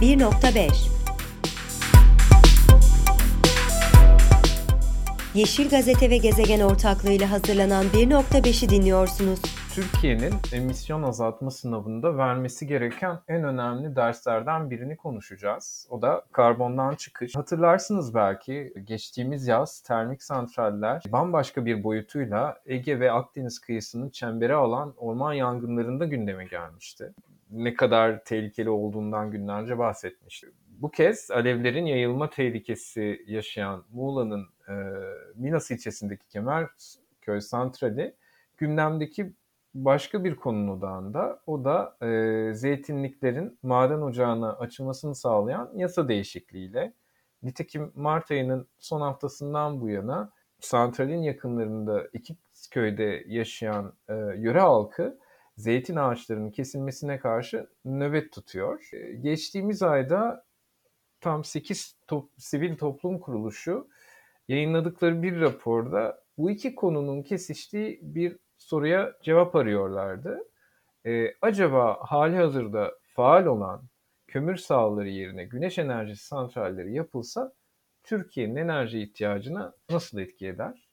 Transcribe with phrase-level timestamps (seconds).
[0.00, 1.00] 1.5
[5.34, 9.40] Yeşil Gazete ve Gezegen ortaklığıyla hazırlanan 1.5'i dinliyorsunuz.
[9.74, 15.86] Türkiye'nin emisyon azaltma sınavında vermesi gereken en önemli derslerden birini konuşacağız.
[15.90, 17.36] O da karbondan çıkış.
[17.36, 24.94] Hatırlarsınız belki geçtiğimiz yaz termik santraller bambaşka bir boyutuyla Ege ve Akdeniz kıyısını çembere alan
[24.96, 27.12] orman yangınlarında gündeme gelmişti.
[27.50, 30.52] Ne kadar tehlikeli olduğundan günlerce bahsetmişti.
[30.68, 34.74] Bu kez alevlerin yayılma tehlikesi yaşayan Muğla'nın e,
[35.34, 38.14] Minas ilçesindeki Kemerköy Santrali
[38.56, 39.32] gündemdeki
[39.74, 41.42] başka bir konunun odağında.
[41.46, 46.92] O da e, zeytinliklerin maden ocağına açılmasını sağlayan yasa değişikliğiyle.
[47.42, 52.36] Nitekim Mart ayının son haftasından bu yana santralin yakınlarında iki
[52.70, 55.18] köyde yaşayan e, yöre halkı
[55.56, 58.88] zeytin ağaçlarının kesilmesine karşı nöbet tutuyor.
[58.92, 60.44] E, geçtiğimiz ayda
[61.20, 63.88] tam 8 top, sivil toplum kuruluşu
[64.48, 70.38] yayınladıkları bir raporda bu iki konunun kesiştiği bir soruya cevap arıyorlardı.
[71.06, 73.82] Ee, acaba hali hazırda faal olan
[74.26, 77.52] kömür sahaları yerine güneş enerjisi santralleri yapılsa
[78.02, 80.88] Türkiye'nin enerji ihtiyacına nasıl etki eder?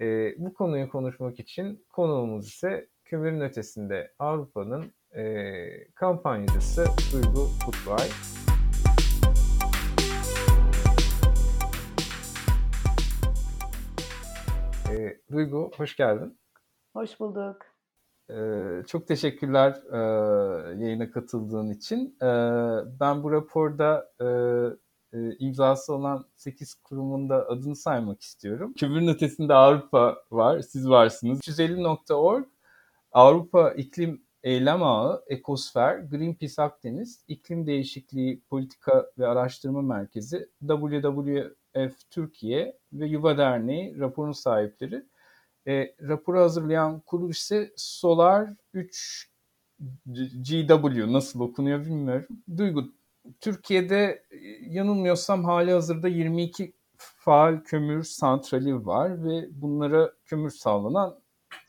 [0.00, 8.08] Ee, bu konuyu konuşmak için konuğumuz ise kömürün ötesinde Avrupa'nın e, kampanyacısı Duygu Kutbay.
[14.90, 16.38] E, Duygu hoş geldin.
[16.92, 17.56] Hoş bulduk.
[18.30, 19.98] Ee, çok teşekkürler e,
[20.84, 22.16] yayına katıldığın için.
[22.22, 22.28] E,
[23.00, 24.26] ben bu raporda e,
[25.18, 28.74] e, imzası olan 8 kurumun da adını saymak istiyorum.
[28.78, 31.40] Kömürün ötesinde Avrupa var, siz varsınız.
[31.40, 32.44] 350.org,
[33.14, 42.78] Avrupa İklim Eylem Ağı, Ekosfer, Greenpeace Akdeniz, İklim Değişikliği Politika ve Araştırma Merkezi, WWF Türkiye
[42.92, 45.04] ve Yuva Derneği raporun sahipleri.
[45.66, 49.30] E, raporu hazırlayan kuruluş ise Solar 3
[50.48, 52.26] GW nasıl okunuyor bilmiyorum.
[52.56, 52.92] Duygu,
[53.40, 54.38] Türkiye'de e,
[54.68, 61.23] yanılmıyorsam hali hazırda 22 faal kömür santrali var ve bunlara kömür sağlanan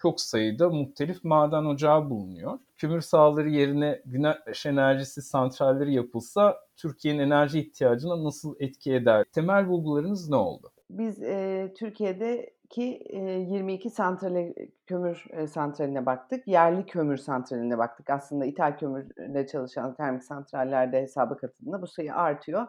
[0.05, 2.59] çok sayıda muhtelif maden ocağı bulunuyor.
[2.77, 9.25] Kömür sahaları yerine güneş enerjisi santralleri yapılsa Türkiye'nin enerji ihtiyacına nasıl etki eder?
[9.33, 10.71] Temel bulgularınız ne oldu?
[10.89, 14.53] Biz e, Türkiye'deki e, 22 santrale,
[14.87, 16.47] kömür e, santraline baktık.
[16.47, 18.09] Yerli kömür santraline baktık.
[18.09, 22.67] Aslında ithal kömürle çalışan termik santrallerde hesaba katıldığında bu sayı artıyor.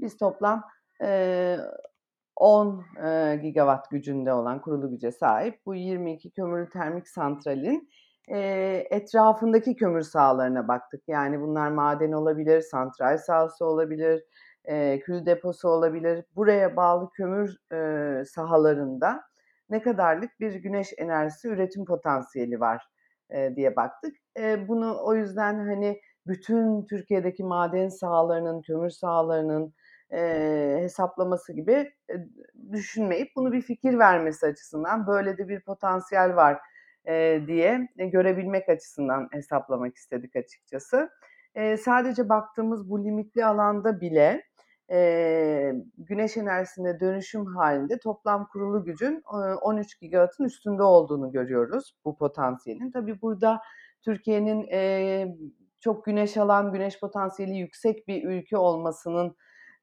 [0.00, 0.64] Biz toplam
[1.02, 1.56] e,
[2.38, 7.88] 10 e, gigawatt gücünde olan kurulu güce sahip bu 22 kömürlü termik santralin
[8.28, 8.38] e,
[8.90, 11.02] etrafındaki kömür sahalarına baktık.
[11.08, 14.24] Yani bunlar maden olabilir, santral sahası olabilir,
[14.64, 16.24] e, kül deposu olabilir.
[16.36, 19.22] Buraya bağlı kömür e, sahalarında
[19.70, 22.88] ne kadarlık bir güneş enerjisi üretim potansiyeli var
[23.30, 24.16] e, diye baktık.
[24.38, 29.74] E, bunu o yüzden hani bütün Türkiye'deki maden sahalarının, kömür sahalarının
[30.12, 31.72] e, hesaplaması gibi
[32.10, 32.14] e,
[32.72, 36.58] düşünmeyip bunu bir fikir vermesi açısından böyle de bir potansiyel var
[37.08, 41.10] e, diye e, görebilmek açısından hesaplamak istedik açıkçası.
[41.54, 44.42] E, sadece baktığımız bu limitli alanda bile
[44.90, 52.16] e, güneş enerjisine dönüşüm halinde toplam kurulu gücün e, 13 gigawattın üstünde olduğunu görüyoruz bu
[52.16, 52.90] potansiyelin.
[52.90, 53.60] Tabii burada
[54.04, 55.36] Türkiye'nin e,
[55.80, 59.36] çok güneş alan, güneş potansiyeli yüksek bir ülke olmasının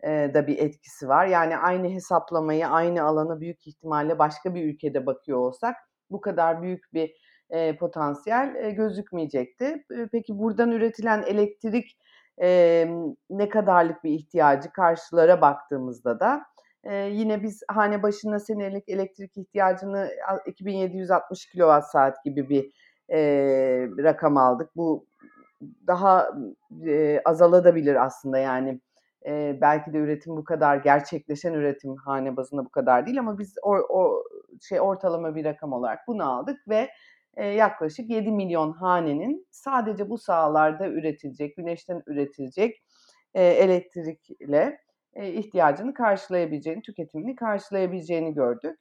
[0.04, 1.26] da bir etkisi var.
[1.26, 5.76] Yani aynı hesaplamayı, aynı alanı büyük ihtimalle başka bir ülkede bakıyor olsak
[6.10, 7.12] bu kadar büyük bir
[7.50, 9.86] e, potansiyel e, gözükmeyecekti.
[10.12, 11.98] Peki buradan üretilen elektrik
[12.42, 12.88] e,
[13.30, 16.46] ne kadarlık bir ihtiyacı karşılara baktığımızda da
[16.84, 20.10] e, yine biz hane başına senelik elektrik ihtiyacını
[20.46, 22.72] 2760 kilowatt saat gibi bir
[23.10, 23.20] e,
[24.04, 24.70] rakam aldık.
[24.76, 25.06] Bu
[25.88, 26.30] daha
[26.88, 28.80] e, azalabilir aslında yani
[29.28, 33.56] e, belki de üretim bu kadar gerçekleşen üretim hane bazında bu kadar değil ama biz
[33.64, 34.24] o, o
[34.62, 36.90] şey ortalama bir rakam olarak bunu aldık ve
[37.38, 42.84] e, yaklaşık 7 milyon hanenin sadece bu sahalarda üretilecek, güneşten üretilecek
[43.34, 44.80] e, elektrikle
[45.14, 48.80] e, ihtiyacını karşılayabileceğini, tüketimini karşılayabileceğini gördük.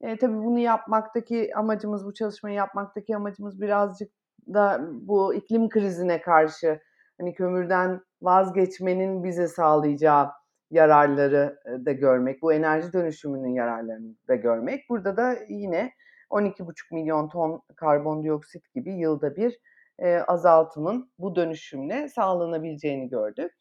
[0.00, 4.12] E, tabii bunu yapmaktaki amacımız, bu çalışmayı yapmaktaki amacımız birazcık
[4.54, 6.80] da bu iklim krizine karşı
[7.20, 10.30] hani kömürden vazgeçmenin bize sağlayacağı
[10.70, 14.88] yararları da görmek, bu enerji dönüşümünün yararlarını da görmek.
[14.88, 15.92] Burada da yine
[16.30, 19.58] 12,5 milyon ton karbondioksit gibi yılda bir
[19.98, 23.52] e, azaltımın bu dönüşümle sağlanabileceğini gördük.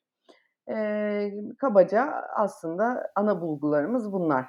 [0.69, 4.45] Eee, kabaca aslında ana bulgularımız bunlar.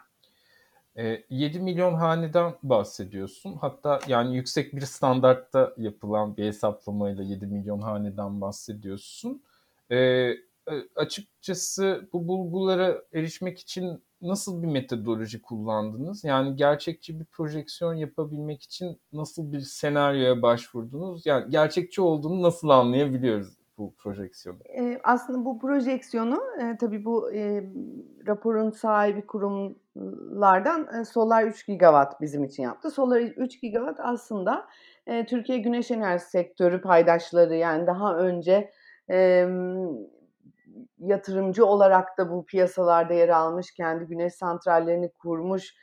[0.97, 3.57] Eee, 7 milyon haneden bahsediyorsun.
[3.61, 9.43] Hatta yani yüksek bir standartta yapılan bir hesaplamayla 7 milyon haneden bahsediyorsun.
[9.91, 10.37] Eee,
[10.97, 16.25] açıkçası bu bulgulara erişmek için nasıl bir metodoloji kullandınız?
[16.25, 21.27] Yani gerçekçi bir projeksiyon yapabilmek için nasıl bir senaryoya başvurdunuz?
[21.27, 24.59] Yani gerçekçi olduğunu nasıl anlayabiliyoruz bu projeksiyonu?
[24.69, 27.71] Eee, aslında bu projeksiyonu, eee, tabii bu, eee,
[28.27, 32.91] raporun sahibi kurumlardan, eee, Solar 3 Gigawatt bizim için yaptı.
[32.91, 34.67] Solar 3 Gigawatt aslında,
[35.07, 38.71] eee, Türkiye Güneş Enerjisi Sektörü paydaşları yani daha önce,
[40.99, 45.75] yatırımcı olarak da bu piyasalarda yer almış, kendi güneş santrallerini kurmuş,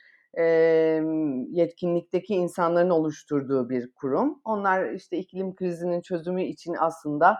[1.50, 4.40] yetkinlikteki insanların oluşturduğu bir kurum.
[4.44, 7.36] Onlar işte iklim krizinin çözümü için aslında,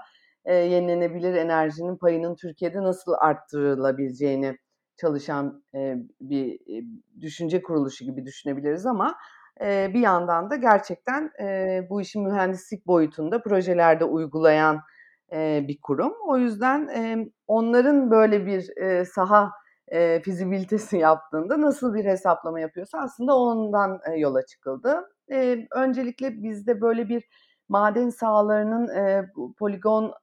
[0.46, 4.56] eee, yenilenebilir enerjinin payının Türkiye'de nasıl arttırılabileceğini
[4.96, 6.84] çalışan, eee, bir, eee,
[7.20, 9.14] düşünce kuruluşu gibi düşünebiliriz ama,
[9.60, 11.30] eee, bir yandan da gerçekten,
[11.90, 14.80] bu işin mühendislik boyutunda projelerde uygulayan,
[15.32, 16.14] bir kurum.
[16.26, 16.90] O yüzden,
[17.46, 18.70] onların böyle bir,
[19.04, 19.52] saha,
[20.22, 25.08] fizibilitesi yaptığında nasıl bir hesaplama yapıyorsa aslında ondan, yola çıkıldı.
[25.74, 27.24] Öncelikle bizde böyle bir
[27.68, 28.90] maden sahalarının,
[29.58, 30.14] poligon,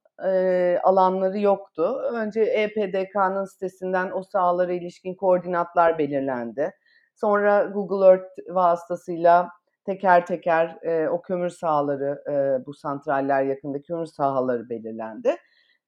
[0.84, 2.01] alanları yoktu.
[2.13, 6.72] Önce EPDK'nın sitesinden o sahalara ilişkin koordinatlar belirlendi.
[7.16, 9.50] Sonra Google Earth vasıtasıyla
[9.86, 15.36] teker teker, eee, o kömür sahaları, eee, bu santraller yakında kömür sahaları belirlendi.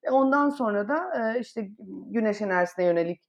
[0.04, 1.00] E, ondan sonra da,
[1.36, 1.70] eee, işte
[2.12, 3.22] güneş enerjisine yönelik,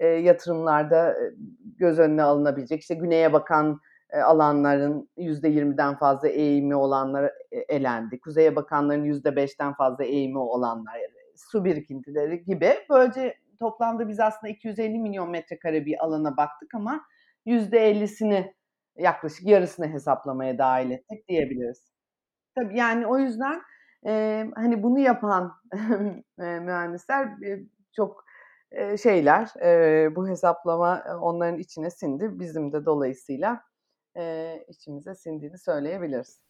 [0.00, 1.32] eee, yatırımlarda, eee,
[1.78, 3.80] göz önüne alınabilecek, işte güneye bakan,
[4.14, 8.20] eee, alanların %20'den fazla eğimi olanları e elendi.
[8.20, 10.94] Kuzeye bakanların %5'ten fazla eğimi olanlar,
[11.36, 12.70] su birikintileri gibi.
[12.90, 17.00] Böylece toplamda biz aslında 250 milyon metrekare bir alana baktık ama
[17.46, 18.54] %50'sini
[18.98, 21.92] yaklaşık yarısını hesaplamaya dâhil ettik diyebiliriz.
[22.54, 23.62] Tabii, yani o yüzden,
[24.06, 25.52] eee, hani bunu yapan
[26.38, 27.28] mühendisler,
[27.96, 28.24] çok,
[28.72, 32.40] eee, şeyler, eee, bu hesaplama onların içine sindi.
[32.40, 33.62] Bizim de dolayısıyla,
[34.16, 36.40] eee, içimize sindiğini söyleyebiliriz.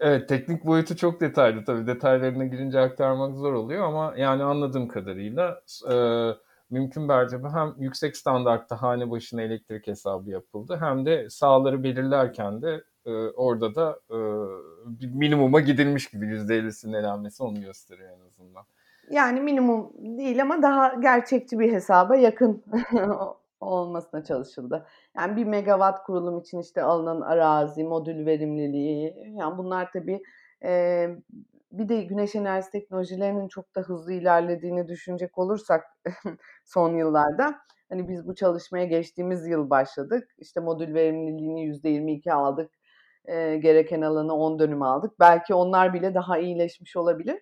[0.00, 1.86] Evet, teknik boyutu çok detaylı tabii.
[1.86, 6.34] Detaylarına girince aktarmak zor oluyor ama yani anladığım kadarıyla eee,
[6.72, 12.84] mümkün mertebe hem yüksek standartta hane başına elektrik hesabı yapıldı hem de sahaları belirlerken de,
[13.06, 13.98] eee, orada da,
[14.86, 18.62] bir minimuma gidilmiş gibi %50'sinin elenmesi onu gösteriyor en azından.
[19.10, 22.62] Yani minimum değil ama daha gerçekçi bir hesaba yakın
[23.60, 24.86] olmasına çalışıldı.
[25.16, 30.22] Yani 1 megawatt kurulum için işte alınan arazi, modül verimliliği, yani bunlar tabii,
[30.64, 31.16] eee,
[31.72, 35.84] bir de güneş enerjisi teknolojilerinin çok da hızlı ilerlediğini düşünecek olursak
[36.64, 37.54] son yıllarda,
[37.88, 40.28] hani biz bu çalışmaya geçtiğimiz yıl başladık.
[40.38, 42.70] İşte modül verimliliğini %22 aldık.
[43.28, 45.12] Eee, gereken alanı 10 dönüm aldık.
[45.20, 47.38] Belki onlar bile daha iyileşmiş olabilir.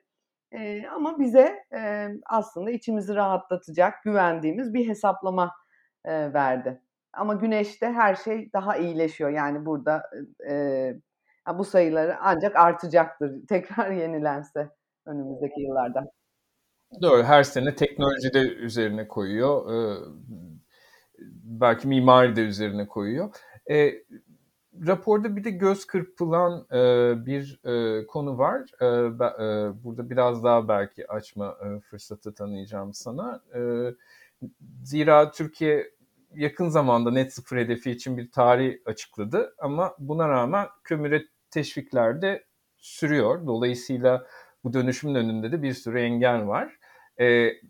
[0.53, 5.53] Eee, ama bize, eee, aslında içimizi rahatlatacak, güvendiğimiz bir hesaplama,
[6.06, 6.82] eee, verdi.
[7.12, 9.31] Ama güneşte her şey daha iyileşiyor.
[9.31, 10.03] Yani burada,
[10.49, 11.00] eee,
[11.50, 14.70] ya bu sayıları ancak artacaktır tekrar yenilense
[15.06, 16.05] önümüzdeki yıllarda.
[17.03, 19.72] Doğru, her sene teknoloji de üzerine koyuyor.
[19.72, 19.96] Eee,
[21.44, 23.34] belki mimari de üzerine koyuyor.
[23.69, 24.05] Eee,
[24.86, 28.63] raporda bir de göz kırpılan, eee, bir, eee, konu var.
[29.20, 33.43] Be eee, burada biraz daha belki açma, eee, fırsatı tanıyacağım sana.
[33.55, 33.94] Eee,
[34.84, 35.91] zira Türkiye
[36.34, 42.45] yakın zamanda net sıfır hedefi için bir tarih açıkladı ama buna rağmen kömüre teşvikler de
[42.79, 43.47] sürüyor.
[43.47, 44.27] Dolayısıyla
[44.65, 46.77] bu dönüşümün önünde de bir sürü engel var.
[47.21, 47.61] Eee,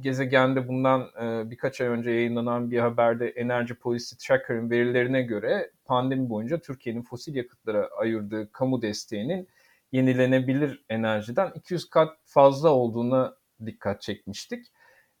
[0.00, 6.30] gezegende bundan, eee, birkaç ay önce yayınlanan bir haberde Energy Policy Tracker'ın verilerine göre pandemi
[6.30, 9.48] boyunca Türkiye'nin fosil yakıtlara ayırdığı kamu desteğinin
[9.92, 13.36] yenilenebilir enerjiden 200 kat fazla olduğuna
[13.66, 14.66] dikkat çekmiştik.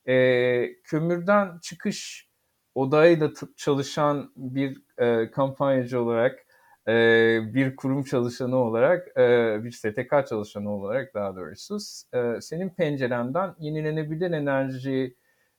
[0.06, 2.28] Eee, kömürden çıkış
[2.74, 6.45] odağıyla t çalışan bir, eee, kampanyacı olarak,
[6.88, 11.78] eee, bir kurum çalışanı olarak, eee, bir STK çalışanı olarak daha doğrusu,
[12.14, 15.16] eee, senin pencerenden yenilenebilir enerji,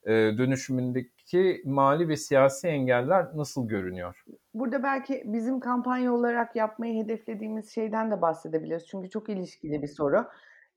[0.07, 4.23] eee, dönüşümündeki mali ve siyasi engeller nasıl görünüyor?
[4.53, 8.87] Burada belki bizim kampanya olarak yapmayı hedeflediğimiz şeyden de bahsedebiliriz.
[8.87, 10.25] Çünkü çok ilişkili bir soru.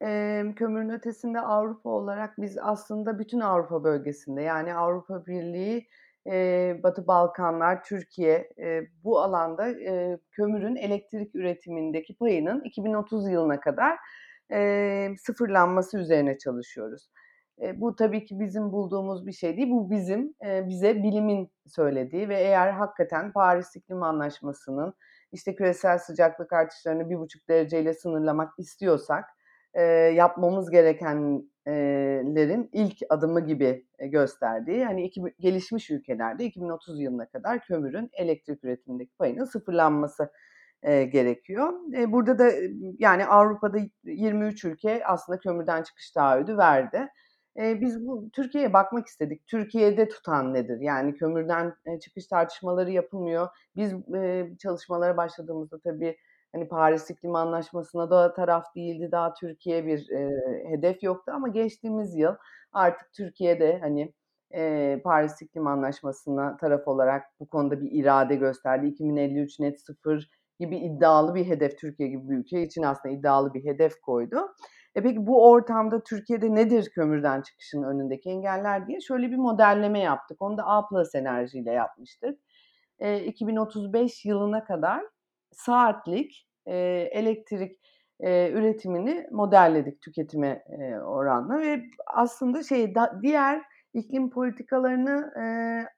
[0.00, 5.88] Emm, kömürün ötesinde Avrupa olarak biz aslında bütün Avrupa bölgesinde yani Avrupa Birliği,
[6.26, 13.96] eee, Batı Balkanlar, Türkiye, eee, bu alanda, eee, kömürün elektrik üretimindeki payının 2030 yılına kadar,
[14.50, 17.10] eee, sıfırlanması üzerine çalışıyoruz.
[17.62, 19.70] E, bu tabii ki bizim bulduğumuz bir şey değil.
[19.70, 24.94] Bu bizim e, bize bilimin söylediği ve eğer hakikaten Paris İklim Anlaşması'nın
[25.32, 29.24] işte küresel sıcaklık artışlarını bir buçuk dereceyle sınırlamak istiyorsak
[29.74, 29.82] e,
[30.14, 38.64] yapmamız gerekenlerin ilk adımı gibi gösterdiği hani iki, gelişmiş ülkelerde 2030 yılına kadar kömürün elektrik
[38.64, 40.30] üretimindeki payının sıfırlanması
[40.82, 41.72] e, gerekiyor.
[41.96, 42.50] E, burada da
[42.98, 47.08] yani Avrupa'da 23 ülke aslında kömürden çıkış taahhüdü verdi.
[47.56, 49.46] E, biz bu Türkiye'ye bakmak istedik.
[49.46, 50.78] Türkiye'de tutan nedir?
[50.80, 53.48] Yani kömürden e, çıkış tartışmaları yapılmıyor.
[53.76, 56.16] Biz e, çalışmalara başladığımızda tabii
[56.52, 59.08] hani Paris İklim Anlaşması'na da taraf değildi.
[59.12, 60.30] Daha Türkiye bir e,
[60.68, 62.34] hedef yoktu ama geçtiğimiz yıl
[62.72, 64.12] artık Türkiye'de hani
[64.54, 68.86] e, Paris İklim Anlaşması'na taraf olarak bu konuda bir irade gösterdi.
[68.86, 70.30] 2053 net sıfır
[70.60, 74.54] gibi iddialı bir hedef Türkiye gibi bir ülke için aslında iddialı bir hedef koydu.
[74.94, 80.42] E peki bu ortamda Türkiye'de nedir kömürden çıkışın önündeki engeller diye şöyle bir modelleme yaptık.
[80.42, 82.38] Onu da A Plus enerjiyle yapmıştık.
[82.98, 85.04] E, 2035 yılına kadar
[85.52, 86.76] saatlik e,
[87.12, 87.80] elektrik
[88.20, 93.62] e, üretimini modelledik tüketime e, oranla ve aslında şey da, diğer
[93.94, 95.44] iklim politikalarını e,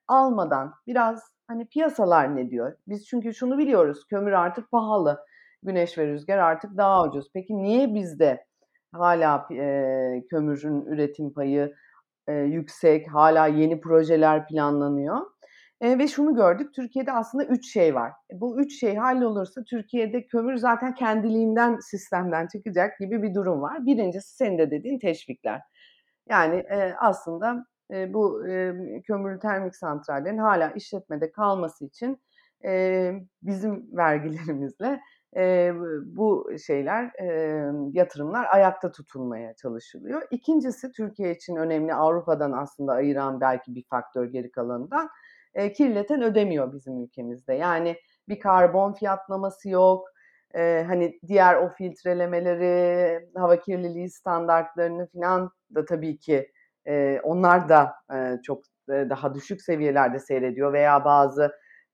[0.09, 2.77] almadan biraz hani piyasalar ne diyor?
[2.89, 5.25] Biz çünkü şunu biliyoruz kömür artık pahalı,
[5.63, 7.31] güneş ve rüzgar artık daha ucuz.
[7.35, 8.45] Peki niye bizde
[8.93, 11.75] hala e, kömürün üretim payı
[12.29, 15.32] e, yüksek, hala yeni projeler planlanıyor?
[15.83, 18.13] E, ve şunu gördük, Türkiye'de aslında üç şey var.
[18.33, 23.87] E, bu üç şey hallolursa Türkiye'de kömür zaten kendiliğinden sistemden çıkacak gibi bir durum var.
[23.87, 25.61] Birincisi senin de dediğin teşvikler.
[26.29, 28.75] Yani e, aslında e, bu e,
[29.07, 32.23] kömürlü termik santrallerin hala işletmede kalması için
[32.65, 33.13] e,
[33.43, 35.01] bizim vergilerimizle
[35.37, 35.73] e,
[36.05, 37.27] bu şeyler, e,
[37.93, 40.23] yatırımlar ayakta tutulmaya çalışılıyor.
[40.31, 45.09] İkincisi Türkiye için önemli, Avrupa'dan aslında ayıran belki bir faktör geri kalanından,
[45.55, 47.55] e, kirleten ödemiyor bizim ülkemizde.
[47.55, 47.97] Yani
[48.29, 50.09] bir karbon fiyatlaması yok,
[50.55, 56.53] e, hani diğer o filtrelemeleri, hava kirliliği standartlarını falan da tabii ki
[56.87, 61.53] e, onlar da e, çok e, daha düşük seviyelerde seyrediyor veya bazı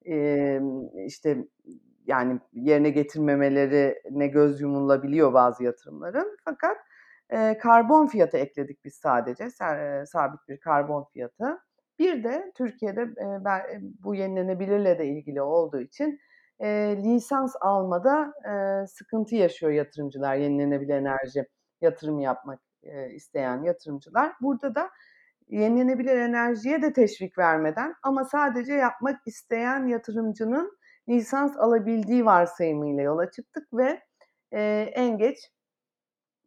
[0.09, 0.61] e,
[1.07, 1.45] işte
[2.07, 6.37] yani yerine getirmemelerine göz yumulabiliyor bazı yatırımların.
[6.45, 6.77] Fakat
[7.31, 11.59] e, karbon fiyatı ekledik biz sadece, e, sabit bir karbon fiyatı.
[11.99, 13.09] Bir de Türkiye'de
[14.05, 16.21] bu yenilenebilirle de ilgili olduğu için
[17.05, 18.33] lisans almada
[18.89, 21.47] sıkıntı yaşıyor yatırımcılar, yenilenebilir enerji
[21.81, 22.61] yatırım yapmak
[23.15, 24.33] isteyen yatırımcılar.
[24.41, 24.91] Burada da
[25.49, 30.79] yenilenebilir enerjiye de teşvik vermeden ama sadece yapmak isteyen yatırımcının
[31.09, 34.03] lisans alabildiği varsayımıyla yola çıktık ve
[34.93, 35.39] en geç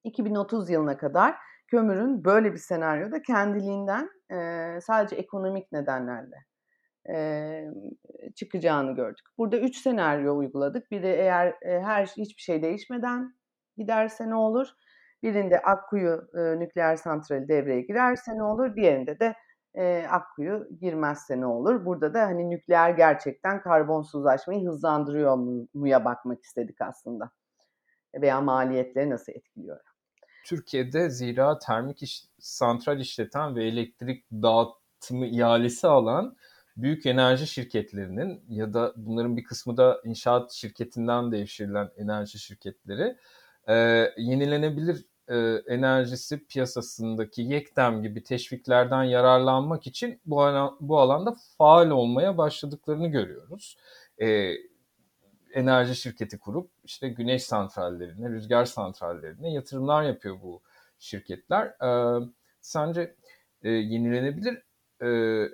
[0.04, 1.36] 2030 yılına kadar
[1.68, 4.38] kömürün böyle bir senaryoda kendiliğinden e,
[4.82, 6.46] sadece ekonomik nedenlerle
[7.10, 7.66] e,
[8.36, 9.26] çıkacağını gördük.
[9.38, 10.92] Burada üç senaryo uyguladık.
[10.92, 13.34] Biri eğer e, her hiçbir şey değişmeden
[13.78, 14.68] giderse ne olur?
[15.24, 18.76] Birinde Akkuyu e, nükleer santrali devreye girerse ne olur?
[18.76, 19.36] Diğerinde de
[19.76, 21.86] e, Akkuyu girmezse ne olur?
[21.86, 27.32] Burada da hani nükleer gerçekten karbonsuzlaşmayı hızlandırıyor mu, muya bakmak istedik aslında.
[28.22, 29.91] Veya maliyetleri nasıl etkiliyor?
[30.46, 36.36] Türkiye'de zira termik iş, santral işleten ve elektrik dağıtımı ihalesi alan
[36.78, 43.18] büyük enerji şirketlerinin ya da bunların bir kısmı da inşaat şirketinden devşirilen enerji şirketleri
[43.68, 43.76] e,
[44.18, 52.38] yenilenebilir e, enerjisi piyasasındaki yektem gibi teşviklerden yararlanmak için bu, alan, bu alanda faal olmaya
[52.38, 53.78] başladıklarını görüyoruz.
[54.22, 54.54] E,
[55.54, 60.62] enerji şirketi kurup işte güneş santrallerine, rüzgar santrallerine yatırımlar yapıyor bu
[61.00, 61.66] şirketler.
[61.66, 62.20] E,
[62.62, 63.16] sence
[63.64, 64.64] e, yenilenebilir
[65.02, 65.08] e,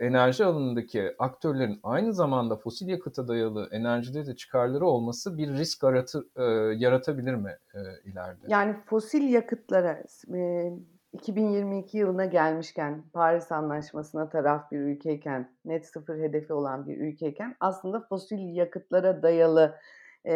[0.05, 6.27] enerji alanındaki aktörlerin aynı zamanda fosil yakıta dayalı enerjide de çıkarları olması bir risk aratı,
[6.35, 6.43] e,
[6.77, 8.45] yaratabilir mi e, ileride?
[8.47, 10.71] Yani fosil yakıtlara e,
[11.17, 18.01] 2022 yılına gelmişken Paris Anlaşması'na taraf bir ülkeyken, net sıfır hedefi olan bir ülkeyken aslında
[18.09, 19.77] fosil yakıtlara dayalı
[20.25, 20.33] e,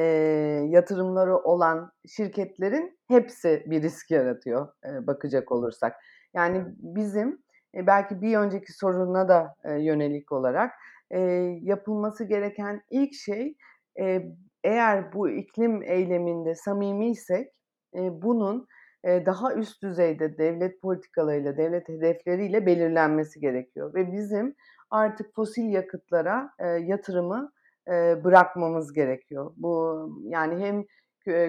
[0.69, 5.95] yatırımları olan şirketlerin hepsi bir risk yaratıyor e, bakacak olursak.
[6.33, 7.41] Yani bizim
[7.75, 10.71] e, belki bir önceki soruna da e, yönelik olarak
[11.11, 11.19] e,
[11.61, 13.55] yapılması gereken ilk şey
[13.99, 14.21] e,
[14.63, 17.53] eğer bu iklim eyleminde samimiysek
[17.95, 18.67] e, bunun
[19.05, 24.55] daha üst düzeyde devlet politikalarıyla, devlet hedefleriyle belirlenmesi gerekiyor ve bizim
[24.89, 27.51] artık fosil yakıtlara e, yatırımı
[27.87, 29.53] e, bırakmamız gerekiyor.
[29.57, 30.85] Bu yani hem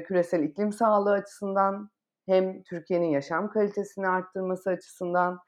[0.04, 1.90] küresel iklim sağlığı açısından
[2.26, 5.38] hem Türkiye'nin yaşam kalitesini arttırması açısından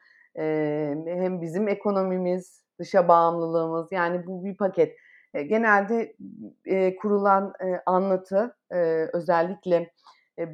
[1.07, 4.97] hem bizim ekonomimiz, dışa bağımlılığımız yani bu bir paket.
[5.35, 6.17] Eee, genelde,
[6.97, 7.53] kurulan,
[7.87, 8.57] anlatı,
[9.13, 9.91] özellikle,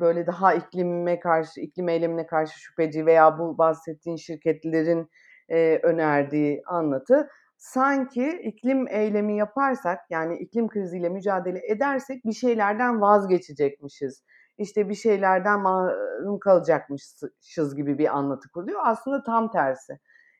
[0.00, 5.10] böyle daha iklime karşı, iklim eylemine karşı şüpheci veya bu bahsettiğin şirketlerin,
[5.50, 14.24] eee, önerdiği anlatı sanki iklim eylemi yaparsak, yani iklim kriziyle mücadele edersek bir şeylerden vazgeçecekmişiz,
[14.58, 18.80] işte bir şeylerden mahrum kalacakmışız gibi bir anlatı kuruluyor.
[18.84, 19.98] Aslında tam tersi.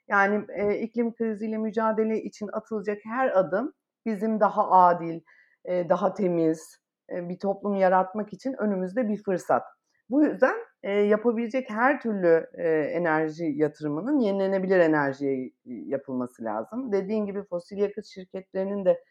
[0.09, 3.73] Yani, eee, iklim kriziyle mücadele için atılacak her adım
[4.07, 5.21] bizim daha adil,
[5.65, 6.79] eee, daha temiz,
[7.13, 9.63] bir toplum yaratmak için önümüzde bir fırsat.
[10.11, 12.65] Bu yüzden, eee, yapabilecek her türlü, eee,
[12.95, 16.93] enerji yatırımının yenilenebilir enerjiye yapılması lazım.
[16.93, 19.05] Dediğin gibi fosil yakıt şirketlerinin de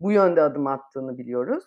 [0.00, 1.64] bu yönde adım attığını biliyoruz.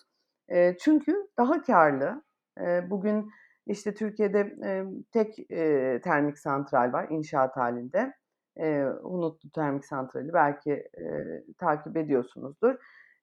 [0.81, 2.23] Çünkü daha kârlı.
[2.59, 3.29] Eee, bugün,
[3.67, 4.55] işte, Türkiye'de,
[5.13, 5.35] tek,
[6.03, 7.55] termik santral var inşaat.
[8.57, 10.83] Eee, Hunutlu Termik Santrali belki,
[11.59, 12.75] takip ediyorsunuzdur.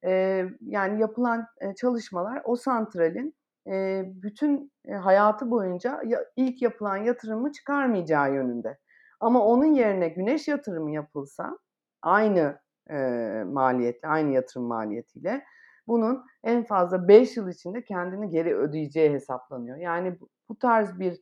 [0.04, 3.34] Eee, yani yapılan, eee, çalışmalar o santralin,
[3.66, 8.78] eee, bütün, eee, hayatı boyunca ya ilk yapılan yatırımı çıkarmayacağı yönünde.
[9.20, 11.58] Ama onun yerine güneş yatırımı yapılsa
[12.02, 12.58] aynı,
[12.90, 15.44] eee, maliyetle, aynı yatırım maliyetiyle
[15.88, 19.76] bunun en fazla 5 yıl içinde kendini geri ödeyeceği hesaplanıyor.
[19.76, 21.20] Yani bu tarz bir,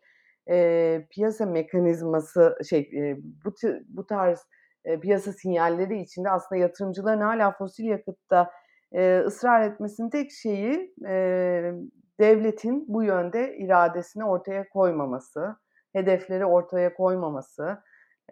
[0.49, 3.54] eee, piyasa mekanizması şey, eee, bu
[3.88, 4.40] bu tarz,
[4.87, 8.50] eee, piyasa sinyalleri içinde aslında yatırımcıların hâlâ fosil yakıtta,
[8.92, 11.75] eee, ısrar etmesinin tek şeyi, eee,
[12.21, 15.57] devletin bu yönde iradesini ortaya koymaması,
[15.92, 17.78] hedefleri ortaya koymaması,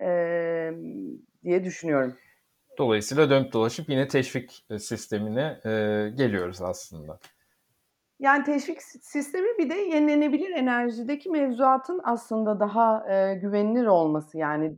[0.01, 0.77] emm,
[1.45, 2.17] diye düşünüyorum.
[2.79, 7.19] Dolayısıyla dönüp dolaşıp yine teşvik, sistemine, eee, geliyoruz aslında.
[8.21, 14.39] Yani teşvik si sistemi bir de yenilenebilir enerjideki mevzuatın aslında daha, eee, güvenilir olması.
[14.39, 14.77] Yani,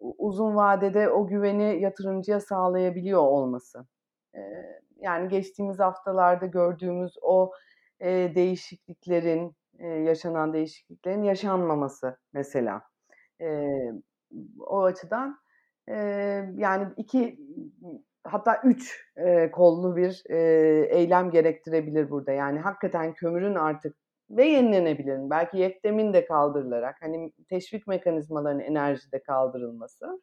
[0.00, 3.86] u uzun vadede o güveni yatırımcıya sağlayabiliyor olması.
[4.96, 7.52] Yani geçtiğimiz haftalarda gördüğümüz o,
[8.00, 12.82] eee, değişikliklerin, eee, yaşanan değişikliklerin yaşanmaması mesela.
[13.40, 13.92] Eee,
[14.60, 15.38] o açıdan,
[15.88, 17.38] eee, yani 2
[18.24, 22.32] hatta 3 eee, kollu bir, eee, eylem gerektirebilir burada.
[22.32, 23.96] Yani hakikaten kömürün artık
[24.30, 30.22] ve yenilenebilirin belki YEKDEM'in de kaldırılarak, hani, teşvik mekanizmalarının enerjide kaldırılması.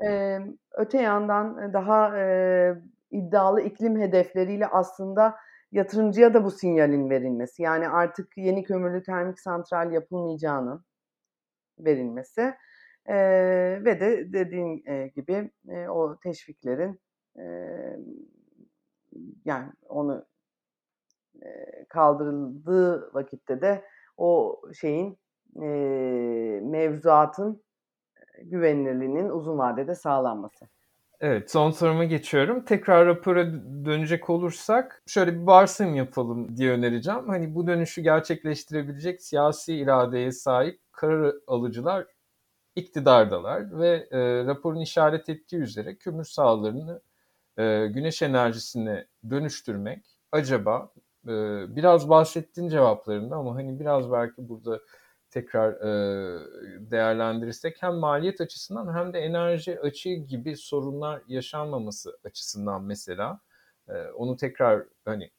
[0.00, 2.76] Emm, öte yandan, daha, eee,
[3.10, 5.36] iddialı iklim hedefleriyle aslında
[5.72, 7.62] yatırımcıya da bu sinyalin verilmesi.
[7.62, 10.84] Yani artık yeni kömürlü termik santral yapılmayacağının
[11.80, 12.54] verilmesi,
[13.08, 17.00] eee, ve de dediğin, eee, gibi, eee, o teşviklerin,
[17.38, 18.04] emm,
[19.44, 20.26] yani onu,
[21.42, 23.84] eee, kaldırıldığı vakitte de
[24.16, 25.18] o şeyin,
[25.56, 27.62] eee, mevzuatın,
[28.38, 30.68] eee, güvenilirliğinin uzun vadede sağlanması.
[31.20, 32.64] Evet, son soruma geçiyorum.
[32.64, 37.28] Tekrar rapora dö dönecek olursak şöyle bir varsayım yapalım diye önereceğim.
[37.28, 42.06] Hani bu dönüşü gerçekleştirebilecek siyasi iradeye sahip karar alıcılar
[42.76, 47.02] iktidardalar ve, eee, raporun işaret ettiği üzere kömür sahalarını,
[47.58, 50.92] eee, güneş enerjisine dönüştürmek acaba,
[51.28, 54.80] eee, biraz bahsettin cevaplarında ama, hani, biraz belki burada
[55.36, 56.40] tekrar, eee,
[56.90, 63.40] değerlendirirsek hem maliyet açısından hem de enerji açığı gibi sorunlar yaşanmaması açısından mesela,
[63.88, 65.30] eee, onu tekrar, hani,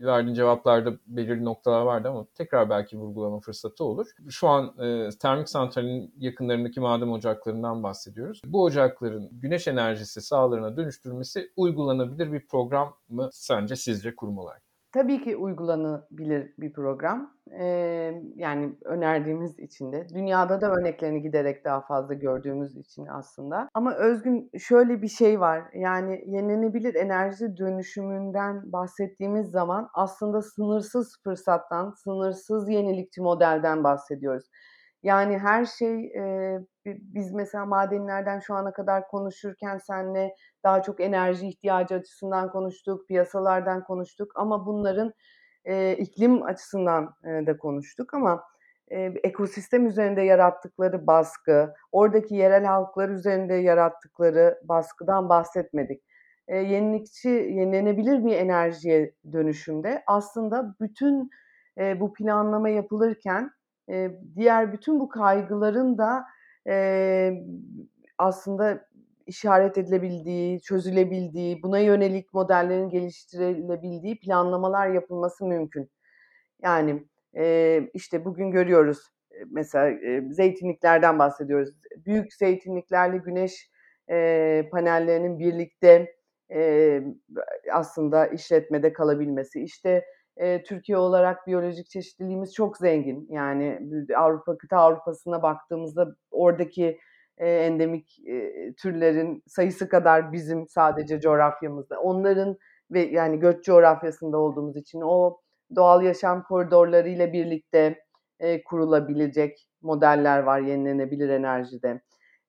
[0.00, 4.06] verdiğin cevaplarda belirli noktalar vardı ama tekrar belki vurgulama fırsatı olur.
[4.30, 8.40] Şu an, eee, termik santralin yakınlarındaki maden ocaklarından bahsediyoruz.
[8.46, 14.65] Bu ocakların güneş enerjisi sahalarına dönüştürülmesi uygulanabilir bir program mı sence, sizce kurum olarak?
[14.96, 17.30] Tabii ki uygulanabilir bir program.
[17.50, 20.06] Emm, yani önerdiğimiz için de.
[20.14, 23.68] Dünyada da örneklerini giderek daha fazla gördüğümüz için aslında.
[23.74, 31.90] Ama Özgün şöyle bir şey var, yani yenilenebilir enerji dönüşümünden bahsettiğimiz zaman aslında sınırsız fırsattan,
[31.90, 34.50] sınırsız yenilikçi modelden bahsediyoruz.
[35.02, 41.48] Yani her şey, bi biz mesela madenlerden şu ana kadar konuşurken seninle daha çok enerji
[41.48, 45.12] ihtiyacı açısından konuştuk, piyasalardan konuştuk ama bunların,
[45.66, 48.42] eee, iklim açısından, eee, da konuştuk ama,
[48.90, 56.02] eee, ekosistem üzerinde yarattıkları baskı, oradaki yerel halklar üzerinde yarattıkları baskıdan bahsetmedik.
[56.48, 61.30] Eee, yenilikçi, yenilenebilir bir enerjiye dönüşümde aslında bütün,
[61.78, 63.50] eee, bu planlama yapılırken,
[63.88, 66.24] eee, diğer bütün bu kaygıların da,
[66.66, 67.44] eee,
[68.18, 68.88] aslında
[69.26, 75.90] işaret edilebildiği, çözülebildiği, buna yönelik modellerin geliştirilebildiği planlamalar yapılması mümkün.
[76.62, 78.98] Yani, eee, işte bugün görüyoruz,
[79.50, 81.70] mesela, eee, zeytinliklerden bahsediyoruz.
[81.96, 83.70] büyük zeytinliklerle güneş
[84.10, 86.16] e, panellerinin birlikte
[86.52, 87.00] e,
[87.72, 89.62] aslında işletmede kalabilmesi.
[89.62, 90.04] İşte
[90.66, 93.26] Türkiye olarak biyolojik çeşitliliğimiz çok zengin.
[93.30, 93.80] Yani
[94.16, 96.98] Avrupa kıta Avrupa'sına baktığımızda oradaki
[97.38, 98.16] endemik
[98.78, 102.00] türlerin sayısı kadar bizim sadece coğrafyamızda.
[102.00, 102.56] Onların
[102.90, 105.40] ve yani göç coğrafyasında olduğumuz için o
[105.76, 107.98] doğal yaşam koridorları ile birlikte
[108.64, 112.00] kurulabilecek modeller var yenilenebilir enerjide.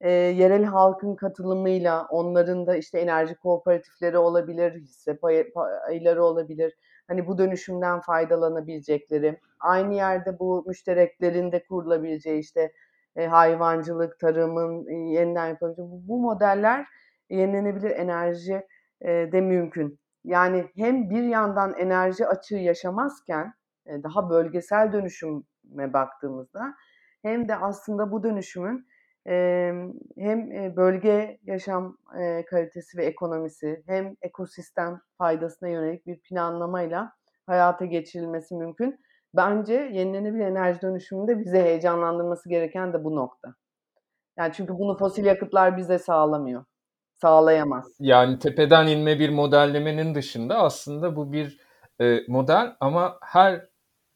[0.01, 6.73] E, yerel halkın katılımıyla onların da işte enerji kooperatifleri olabilir, hisse pay, payları olabilir.
[7.07, 12.71] Hani bu dönüşümden faydalanabilecekleri, aynı yerde bu müştereklerin de kurulabileceği işte
[13.15, 16.85] e, hayvancılık, tarımın e, yeniden yapabileceği bu, bu modeller
[17.29, 18.67] yenilenebilir enerji
[19.01, 19.99] e, de mümkün.
[20.23, 23.53] Yani hem bir yandan enerji açığı yaşamazken
[23.85, 26.75] e, daha bölgesel dönüşüme baktığımızda
[27.21, 28.87] hem de aslında bu dönüşümün
[30.17, 31.97] hem bölge yaşam
[32.49, 37.11] kalitesi ve ekonomisi hem ekosistem faydasına yönelik bir planlamayla
[37.47, 38.99] hayata geçirilmesi mümkün.
[39.33, 43.55] Bence yenilenebilir enerji dönüşümünde bize heyecanlandırması gereken de bu nokta.
[44.37, 46.65] Yani çünkü bunu fosil yakıtlar bize sağlamıyor.
[47.21, 47.95] Sağlayamaz.
[47.99, 51.59] Yani tepeden inme bir modellemenin dışında aslında bu bir
[52.01, 53.67] e, model ama her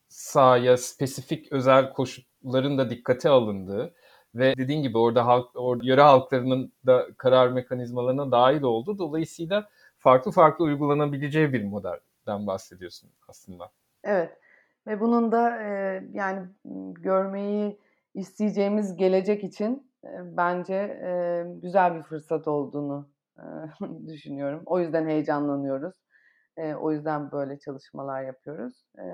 [0.07, 3.93] sahaya spesifik özel koşulların da dikkate alındığı
[4.35, 8.97] ve dediğin gibi orada halk, orada yöre halklarının da karar mekanizmalarına dahil oldu.
[8.97, 13.71] Dolayısıyla farklı farklı uygulanabileceği bir modelden bahsediyorsun aslında.
[14.03, 14.37] Evet.
[14.87, 16.47] Ve bunun da e, yani
[16.93, 17.79] görmeyi
[18.13, 23.43] isteyeceğimiz gelecek için e, bence e, güzel bir fırsat olduğunu e,
[24.07, 24.63] düşünüyorum.
[24.65, 25.93] O yüzden heyecanlanıyoruz.
[26.57, 28.83] E, o yüzden böyle çalışmalar yapıyoruz.
[28.97, 29.05] E,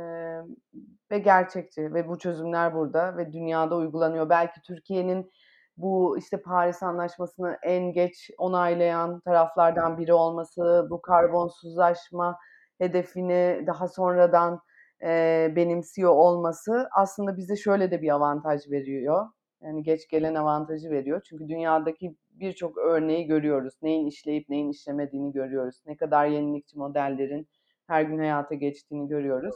[1.12, 4.30] ve gerçekçi ve bu çözümler burada ve dünyada uygulanıyor.
[4.30, 5.32] Belki Türkiye'nin
[5.78, 12.38] bu işte Paris Anlaşması'nı en geç onaylayan taraflardan biri olması, bu karbonsuzlaşma
[12.78, 14.60] hedefini daha sonradan
[15.04, 19.28] e, benimsiyor olması aslında bize şöyle de bir avantaj veriyor.
[19.62, 21.22] Yani geç gelen avantajı veriyor.
[21.30, 23.74] Çünkü dünyadaki birçok örneği görüyoruz.
[23.82, 25.82] Neyin işleyip neyin işlemediğini görüyoruz.
[25.86, 27.48] Ne kadar yenilikçi modellerin
[27.88, 29.56] her gün hayata geçtiğini görüyoruz.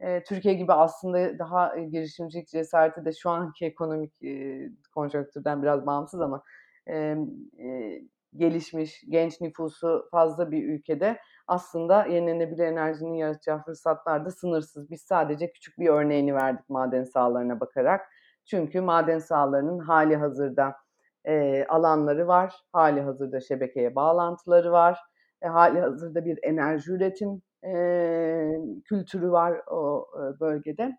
[0.00, 4.60] E, Türkiye gibi aslında daha e, girişimcilik cesareti de şu anki ekonomik e,
[4.94, 6.42] konjonktürden biraz bağımsız ama
[6.86, 7.16] e,
[7.58, 8.00] e,
[8.36, 14.90] gelişmiş, genç nüfusu fazla bir ülkede aslında yenilenebilir enerjinin yaratacağı fırsatlar da sınırsız.
[14.90, 18.00] Biz sadece küçük bir örneğini verdik maden sahalarına bakarak.
[18.44, 20.76] Çünkü maden sahalarının hali hazırda
[21.24, 24.98] e, alanları var, hali hazırda şebekeye bağlantıları var,
[25.42, 27.74] e, hali hazırda bir enerji üretim e,
[28.84, 30.98] kültürü var o e, bölgede.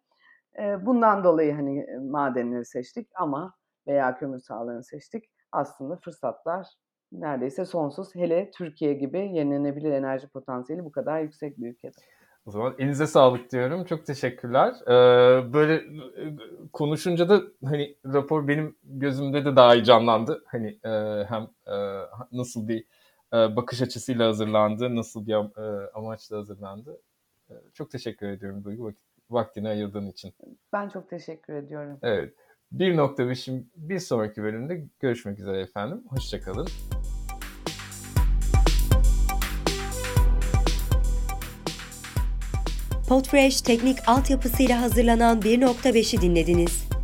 [0.60, 3.54] E, bundan dolayı hani madenleri seçtik ama
[3.88, 5.24] veya kömür sahalarını seçtik.
[5.52, 6.68] Aslında fırsatlar
[7.12, 8.16] neredeyse sonsuz.
[8.16, 11.96] Hele Türkiye gibi yenilenebilir enerji potansiyeli bu kadar yüksek bir ülkede.
[12.46, 13.86] O zaman elinize sağlık diyorum.
[13.86, 14.74] Çok teşekkürler.
[14.88, 15.84] Ee, böyle
[16.74, 20.44] konuşunca da hani rapor benim gözümde de daha iyi canlandı.
[20.46, 21.76] Hani e, hem e,
[22.32, 22.86] nasıl bir
[23.34, 27.02] e, bakış açısıyla hazırlandı, nasıl bir e, amaçla hazırlandı.
[27.50, 28.94] E, çok teşekkür ediyorum Duygu
[29.30, 30.34] vaktini ayırdığın için.
[30.74, 31.98] Ben çok teşekkür ediyorum.
[32.02, 32.34] Evet.
[32.72, 36.04] Bir nokta beşin bir sonraki bölümde görüşmek üzere efendim.
[36.10, 36.68] Hoşçakalın.
[43.08, 46.95] Podfresh teknik altyapısıyla hazırlanan 1.5'i dinlediniz.